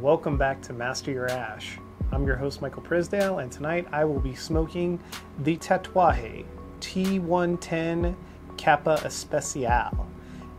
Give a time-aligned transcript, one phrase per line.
[0.00, 1.78] Welcome back to Master Your Ash.
[2.10, 4.98] I'm your host, Michael Prisdale, and tonight I will be smoking
[5.40, 6.46] the Tatuaje
[6.80, 8.14] T110
[8.56, 10.06] Capa Especial.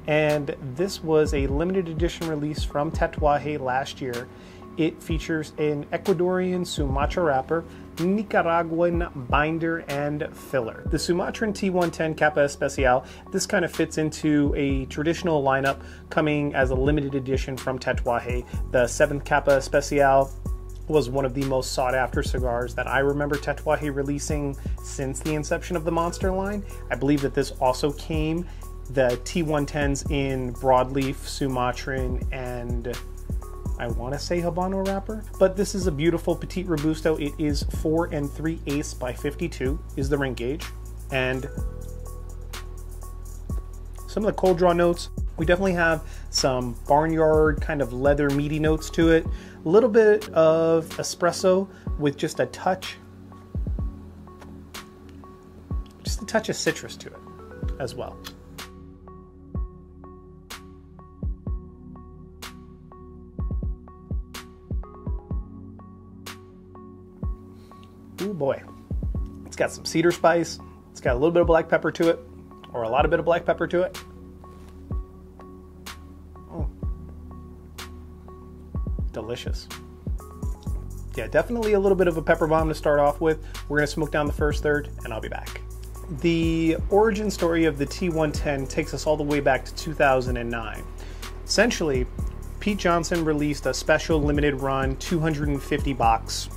[0.06, 4.28] And this was a limited edition release from Tatuaje last year.
[4.78, 7.66] It features an Ecuadorian Sumatra wrapper,
[8.00, 10.84] Nicaraguan binder, and filler.
[10.90, 16.72] The Sumatran T110 Capa Especial, this kind of fits into a traditional lineup coming as
[16.72, 18.46] a limited edition from Tatuaje.
[18.72, 20.32] The 7th Capa Especial
[20.88, 25.36] was one of the most sought after cigars that I remember Tatuaje releasing since the
[25.36, 26.64] inception of the Monster line.
[26.90, 28.46] I believe that this also came
[28.90, 32.98] the T110s in broadleaf, Sumatran, and
[33.82, 37.16] I want to say Habano wrapper, but this is a beautiful Petite Robusto.
[37.20, 40.64] It is 4 and 3 eighths by 52 is the ring gauge.
[41.12, 41.50] And
[44.08, 48.60] some of the cold draw notes, we definitely have some barnyard kind of leather meaty
[48.60, 49.26] notes to it.
[49.66, 52.98] A little bit of espresso with just a touch,
[56.04, 57.20] just a touch of citrus to it
[57.80, 58.16] as well.
[68.22, 68.62] Ooh boy.
[69.46, 70.60] It's got some cedar spice.
[70.92, 72.20] It's got a little bit of black pepper to it,
[72.74, 73.98] or a lot of bit of black pepper to it.
[76.52, 76.70] Oh.
[79.12, 79.68] Delicious.
[81.16, 83.44] Yeah, definitely a little bit of a pepper bomb to start off with.
[83.68, 85.62] We're gonna smoke down the first third, and I'll be back.
[86.22, 90.84] The origin story of the T110 takes us all the way back to 2009.
[91.46, 92.06] Essentially,
[92.60, 96.50] Pete Johnson released a special limited run 250 box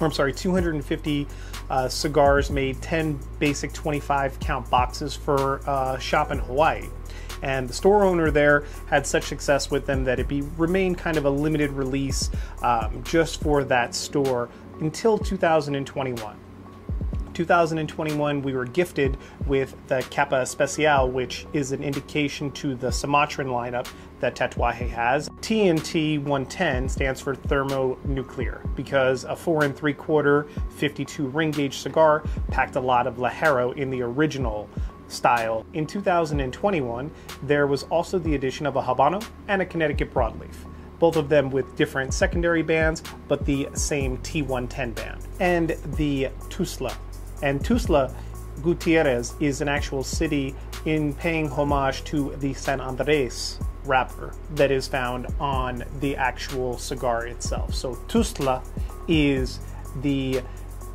[0.00, 1.26] or I'm sorry, 250
[1.70, 6.88] uh, cigars made 10 basic 25 count boxes for uh, shop in Hawaii.
[7.42, 11.16] And the store owner there had such success with them that it be remained kind
[11.16, 12.30] of a limited release
[12.62, 14.48] um, just for that store
[14.80, 16.36] until 2021.
[17.34, 19.16] 2021, we were gifted
[19.46, 23.88] with the Capa Especial, which is an indication to the Sumatran lineup
[24.20, 25.28] that Tatuaje has.
[25.44, 32.24] TNT 110 stands for thermonuclear because a 4 and 3 quarter 52 ring gauge cigar
[32.48, 34.70] packed a lot of Ligero in the original
[35.08, 35.66] style.
[35.74, 37.10] In 2021,
[37.42, 40.54] there was also the addition of a Habano and a Connecticut broadleaf
[40.98, 45.26] both of them with different secondary bands, but the same T110 band.
[45.40, 46.96] And the Tuxtla.
[47.42, 48.14] and Tuxtla
[48.62, 50.54] Gutierrez is an actual city
[50.84, 57.26] in paying homage to the San Andres wrapper that is found on the actual cigar
[57.26, 57.74] itself.
[57.74, 58.64] So Tuxtla
[59.08, 59.60] is
[60.02, 60.42] the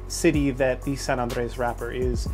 [0.07, 2.27] city that the San Andres wrapper is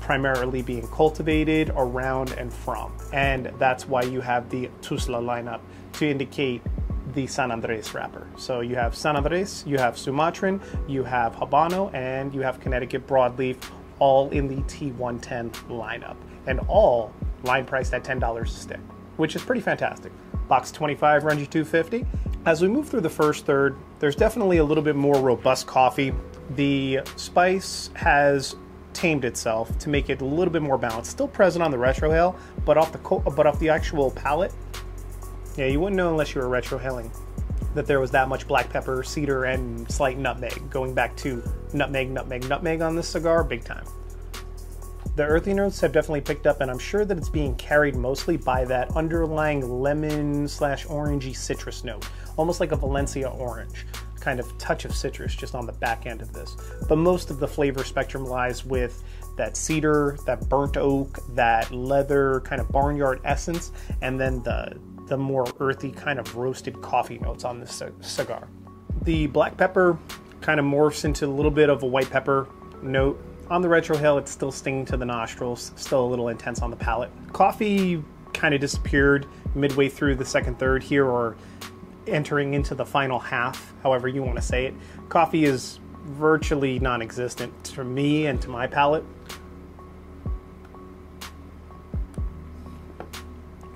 [0.00, 2.92] primarily being cultivated around and from.
[3.12, 5.60] And that's why you have the Tuxtla lineup
[5.94, 6.62] to indicate
[7.14, 8.26] the San Andres wrapper.
[8.36, 13.06] So you have San Andres, you have Sumatran, you have Habano, and you have Connecticut
[13.06, 13.56] broadleaf,
[14.02, 16.16] all in the T110 lineup,
[16.48, 17.12] and all
[17.44, 18.80] line priced at $10 a stick,
[19.16, 20.10] which is pretty fantastic.
[20.48, 22.04] Box 25 runs you 250.
[22.44, 26.12] As we move through the first third, there's definitely a little bit more robust coffee.
[26.56, 28.56] The spice has
[28.92, 31.12] tamed itself to make it a little bit more balanced.
[31.12, 34.52] Still present on the retrohale, but off the co- but off the actual palate,
[35.56, 37.08] yeah, you wouldn't know unless you were retrohaling
[37.74, 42.10] that there was that much black pepper, cedar, and slight nutmeg, going back to nutmeg,
[42.10, 43.84] nutmeg, nutmeg on this cigar, big time.
[45.14, 48.38] The earthy notes have definitely picked up, and I'm sure that it's being carried mostly
[48.38, 52.06] by that underlying lemon slash orangey citrus note,
[52.36, 53.86] almost like a Valencia orange
[54.22, 56.56] kind of touch of citrus just on the back end of this.
[56.88, 59.02] But most of the flavor spectrum lies with
[59.36, 64.78] that cedar, that burnt oak, that leather kind of barnyard essence, and then the
[65.12, 68.48] the more earthy kind of roasted coffee notes on this cigar.
[69.02, 69.98] The black pepper
[70.40, 72.48] kind of morphs into a little bit of a white pepper
[72.80, 73.22] note.
[73.50, 76.76] On the retrohale, it's still stinging to the nostrils, still a little intense on the
[76.76, 77.10] palate.
[77.34, 78.02] Coffee
[78.32, 81.36] kind of disappeared midway through the second third here, or
[82.06, 84.74] entering into the final half, however you want to say it.
[85.10, 89.04] Coffee is virtually non existent to me and to my palate.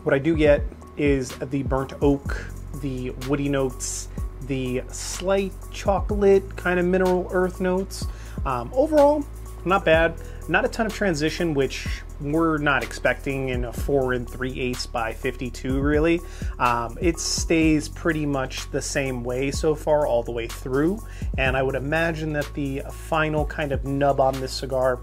[0.03, 0.63] What I do get
[0.97, 2.47] is the burnt oak,
[2.81, 4.09] the woody notes,
[4.43, 8.07] the slight chocolate kind of mineral earth notes.
[8.45, 9.25] Um, overall,
[9.65, 10.15] not bad.
[10.49, 11.89] Not a ton of transition, which
[12.21, 16.21] we're not expecting in a 4 and 3 eighths by 52, really.
[16.59, 21.03] Um, it stays pretty much the same way so far, all the way through.
[21.37, 25.01] And I would imagine that the final kind of nub on this cigar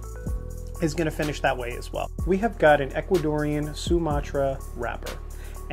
[0.82, 2.10] is going to finish that way as well.
[2.26, 5.18] We have got an Ecuadorian Sumatra wrapper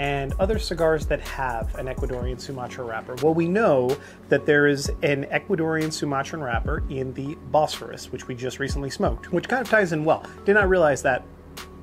[0.00, 3.16] and other cigars that have an Ecuadorian Sumatra wrapper?
[3.22, 3.94] Well, we know
[4.30, 9.30] that there is an Ecuadorian Sumatran wrapper in the Bosphorus, which we just recently smoked,
[9.30, 10.24] which kind of ties in well.
[10.46, 11.22] Did not realize that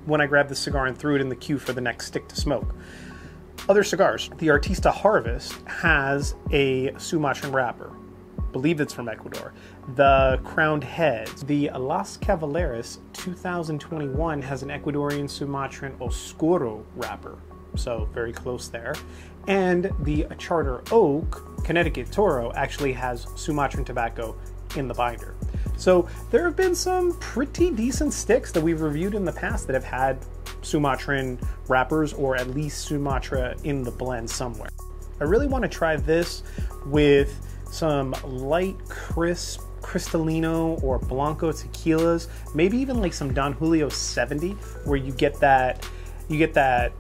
[0.06, 2.28] when I grabbed the cigar and threw it in the queue for the next stick
[2.30, 2.74] to smoke.
[3.70, 4.32] Other cigars.
[4.40, 7.92] The Artista Harvest has a Sumatran wrapper.
[8.52, 9.54] Believe it's from Ecuador.
[9.94, 11.44] The Crowned Heads.
[11.44, 17.38] The Las Calaveras 2021 has an Ecuadorian Sumatran Oscuro wrapper.
[17.78, 18.96] So very close there.
[19.48, 24.36] And the Charter Oak Connecticut Toro actually has Sumatran tobacco
[24.76, 25.36] in the binder.
[25.78, 29.74] So there have been some pretty decent sticks that we've reviewed in the past that
[29.74, 30.18] have had
[30.62, 34.70] Sumatran wrappers or at least Sumatra in the blend somewhere.
[35.22, 36.44] I really want to try this
[36.86, 37.40] with
[37.72, 44.52] some light, crisp Cristalino or Blanco tequilas, maybe even like some Don Julio 70,
[44.84, 45.88] where you get that
[46.28, 46.92] you get that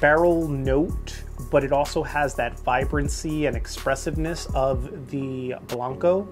[0.00, 6.28] barrel note, but it also has that vibrancy and expressiveness of the Blanco.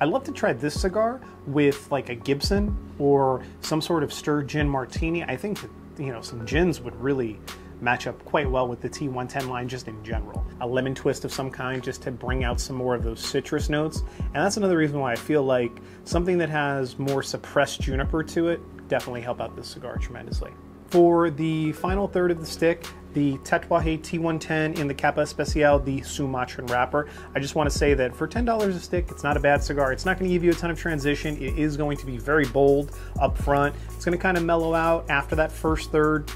[0.00, 4.48] I'd love to try this cigar with like a Gibson or some sort of stirred
[4.48, 5.22] gin martini.
[5.24, 7.38] I think that, you know some gins would really
[7.80, 10.44] match up quite well with the T110 line just in general.
[10.60, 13.68] A lemon twist of some kind just to bring out some more of those citrus
[13.68, 14.02] notes.
[14.18, 15.72] And that's another reason why I feel like
[16.04, 20.50] something that has more suppressed juniper to it definitely help out this cigar tremendously.
[20.88, 26.02] For the final third of the stick, the Tatuaje T110 in the Capa Especial, the
[26.02, 27.08] Sumatran wrapper.
[27.34, 29.92] I just want to say that for $10 a stick, it's not a bad cigar.
[29.92, 31.36] It's not going to give you a ton of transition.
[31.36, 33.74] It is going to be very bold up front.
[33.94, 36.30] It's going to kind of mellow out after that first third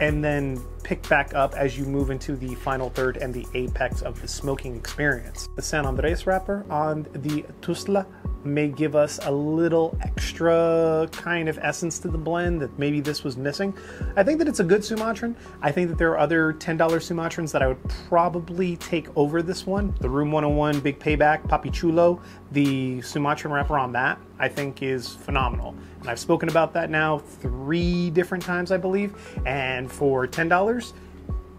[0.00, 4.02] and then pick back up as you move into the final third and the apex
[4.02, 5.48] of the smoking experience.
[5.56, 8.06] The San Andres wrapper on the Tuxtla
[8.44, 13.24] may give us a little extra kind of essence to the blend that maybe this
[13.24, 13.74] was missing.
[14.16, 15.36] I think that it's a good Sumatran.
[15.60, 19.66] I think that there are other $10 Sumatrans that I would probably take over this
[19.66, 19.94] one.
[20.00, 22.20] The Room 101 Big Payback, Papi Chulo,
[22.52, 25.74] the Sumatran wrapper on that, I think is phenomenal.
[26.00, 29.14] And I've spoken about that now three different times, I believe.
[29.46, 30.92] And for $10,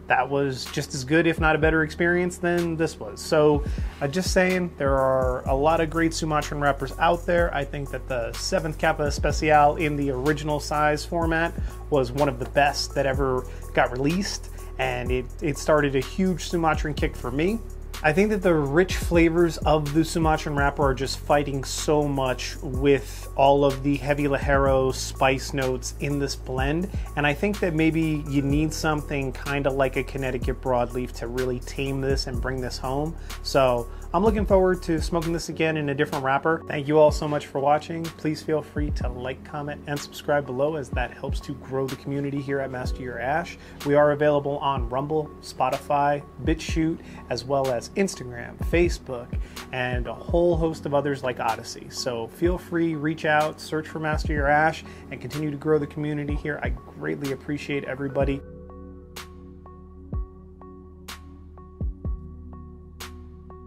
[0.07, 3.21] that was just as good, if not a better experience than this was.
[3.21, 3.63] So,
[4.01, 7.53] uh, just saying, there are a lot of great Sumatran wrappers out there.
[7.53, 11.53] I think that the 7th Capa Especial in the original size format
[11.89, 16.49] was one of the best that ever got released, and it, it started a huge
[16.49, 17.59] Sumatran kick for me.
[18.05, 22.57] I think that the rich flavors of the Sumatran wrapper are just fighting so much
[22.57, 26.89] with all of the heavy Ligero spice notes in this blend.
[27.15, 31.27] And I think that maybe you need something kind of like a Connecticut broadleaf to
[31.27, 33.15] really tame this and bring this home.
[33.41, 36.61] So I'm looking forward to smoking this again in a different wrapper.
[36.67, 38.03] Thank you all so much for watching.
[38.03, 41.95] Please feel free to like, comment, and subscribe below as that helps to grow the
[41.95, 43.57] community here at Master Your Ash.
[43.85, 46.99] We are available on Rumble, Spotify, BitChute,
[47.31, 49.27] as well as Instagram, Facebook,
[49.71, 51.89] and a whole host of others like Odysee.
[51.91, 55.87] So feel free, reach out, search for Master Your Ash, and continue to grow the
[55.87, 56.59] community here.
[56.63, 58.41] I greatly appreciate everybody.